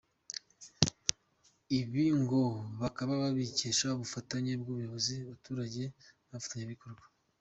Ibi 1.79 2.05
ngo 2.19 2.41
kakaba 2.79 3.13
kabikesha 3.23 3.85
ubufatanye 3.91 4.51
bw’ubuyobozi, 4.61 5.13
abaturage 5.25 5.83
n’abafatanyabikorwa. 6.25 7.05